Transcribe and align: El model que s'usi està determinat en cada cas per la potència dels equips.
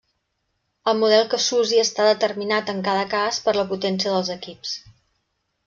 El 0.91 0.95
model 1.01 1.27
que 1.33 1.39
s'usi 1.47 1.81
està 1.83 2.07
determinat 2.07 2.73
en 2.75 2.81
cada 2.89 3.05
cas 3.13 3.41
per 3.49 3.55
la 3.61 3.67
potència 3.75 4.15
dels 4.17 4.33
equips. 4.41 4.77